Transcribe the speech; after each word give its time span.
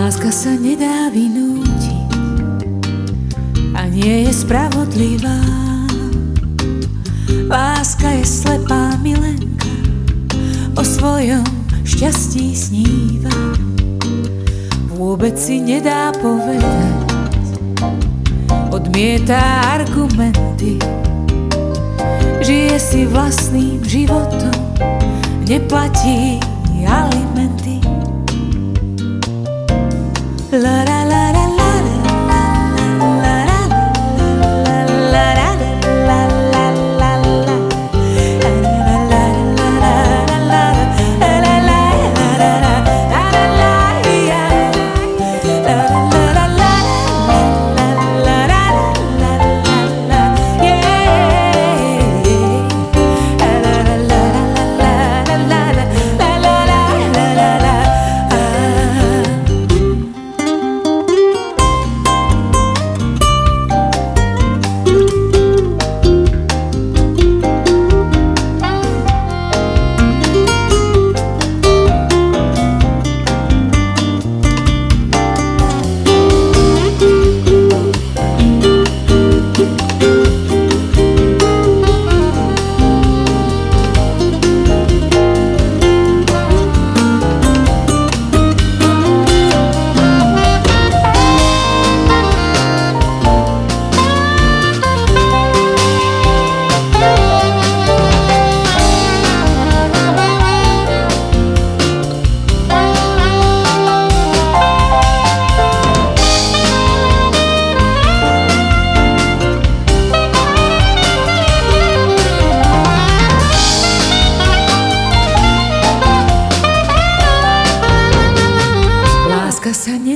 Láska 0.00 0.32
sa 0.32 0.56
nedá 0.56 1.12
vynútiť 1.12 2.08
a 3.76 3.84
nie 3.84 4.24
je 4.24 4.32
spravodlivá. 4.32 5.36
Láska 7.44 8.08
je 8.08 8.24
slepá 8.24 8.96
milenka, 9.04 9.68
o 10.72 10.80
svojom 10.80 11.44
šťastí 11.84 12.56
sníva. 12.56 13.36
Vôbec 14.88 15.36
si 15.36 15.60
nedá 15.60 16.16
povedať, 16.16 16.96
odmieta 18.72 19.36
argumenty, 19.84 20.80
žije 22.40 22.76
si 22.80 23.00
vlastným 23.04 23.84
životom, 23.84 24.56
neplatí 25.44 26.40
alimenty. 26.88 27.79
Lord, 30.52 30.88
I 30.88 30.99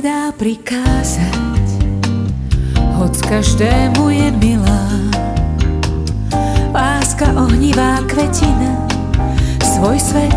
nedá 0.05 0.37
prikázať, 0.37 1.65
hoď 3.01 3.15
každému 3.25 4.13
je 4.13 4.29
milá. 4.37 4.85
Láska 6.77 7.33
ohnivá 7.33 8.05
kvetina, 8.05 8.85
svoj 9.65 9.97
svet 9.97 10.37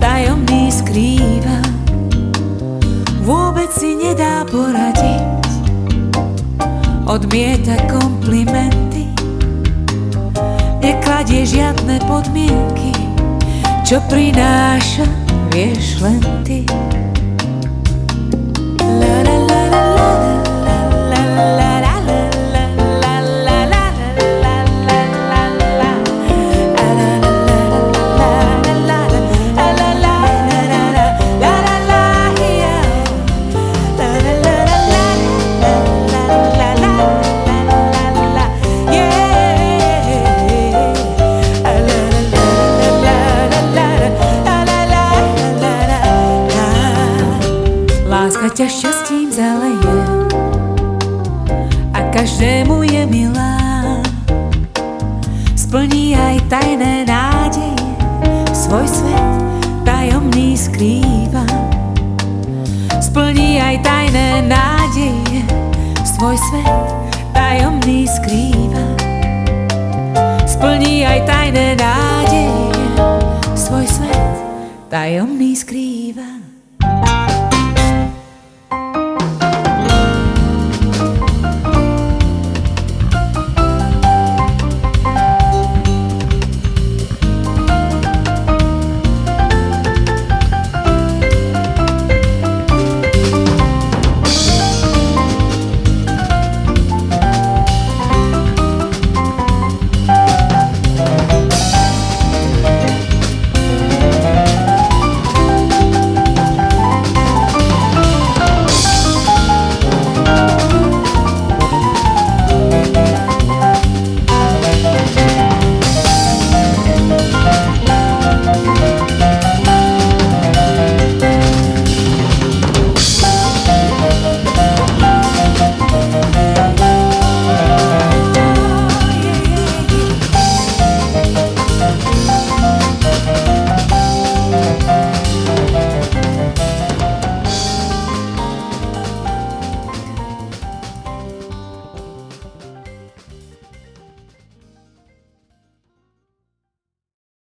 tajomný 0.00 0.72
skrýva. 0.72 1.60
Vôbec 3.28 3.68
si 3.76 3.92
nedá 3.92 4.40
poradiť, 4.48 5.52
odmieta 7.04 7.76
komplimenty, 7.92 9.12
nekladie 10.80 11.44
žiadne 11.44 12.00
podmienky, 12.08 12.96
čo 13.84 14.00
prináša, 14.08 15.04
vieš 15.52 16.00
len 16.00 16.24
ty. 16.40 16.64
Learn 18.84 19.23
Láska 48.44 48.60
ťa 48.60 48.68
šťastím 48.76 49.28
zaleje 49.32 49.96
a 51.96 52.00
každému 52.12 52.84
je 52.84 53.02
milá. 53.08 53.56
Splní 55.56 56.12
aj 56.12 56.44
tajné 56.52 57.08
nádeje, 57.08 57.88
svoj 58.52 58.84
svet 58.84 59.32
tajomný 59.88 60.60
skrýva. 60.60 61.48
Splní 63.00 63.64
aj 63.64 63.80
tajné 63.80 64.44
nádeje, 64.44 65.40
svoj 66.04 66.36
svet 66.36 66.88
tajomný 67.32 68.04
skrýva. 68.04 68.84
Splní 70.44 71.08
aj 71.08 71.24
tajné 71.24 71.80
nádeje, 71.80 72.92
svoj 73.56 73.88
svet 73.88 74.36
tajomný 74.92 75.56
skrýva. 75.56 76.53